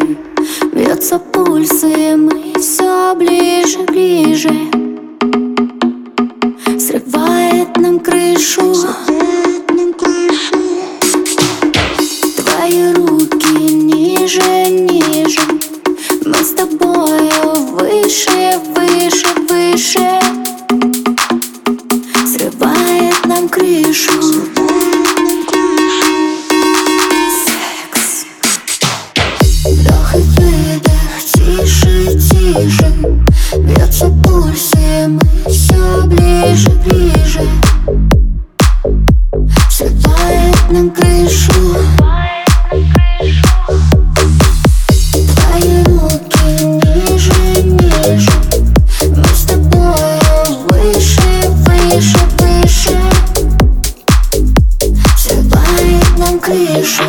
[0.00, 0.16] тише
[0.72, 4.50] Бьется пульс, и мы все ближе, ближе.
[6.78, 8.74] Срывает нам крышу.
[12.36, 15.40] Твои руки ниже, ниже.
[16.24, 20.23] Мы с тобою выше, выше, выше.
[32.52, 32.92] Тише
[33.58, 37.40] Бьется пульсе, мы все ближе, ближе.
[39.70, 41.76] Срывает нам крышу.
[45.12, 48.32] Твои руки ниже, ниже.
[49.02, 52.98] Мы с тобою выше, выше, выше.
[55.16, 57.04] Срывает нам крышу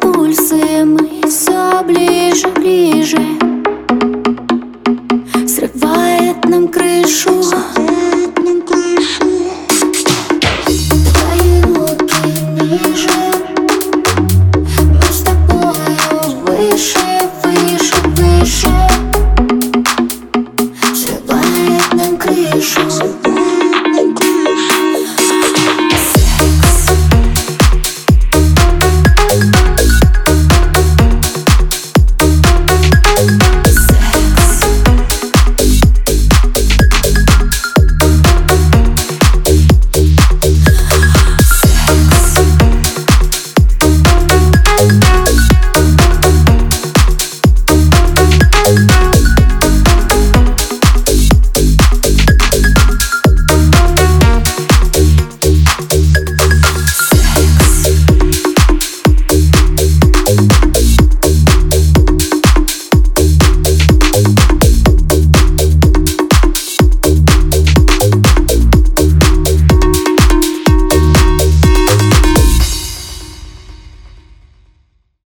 [0.00, 3.18] пульсы мы все ближе, ближе.
[5.46, 7.42] Срывает нам крышу.
[11.14, 12.22] Твои руки
[12.60, 13.32] ниже.
[14.78, 17.07] Мы с тобою выше.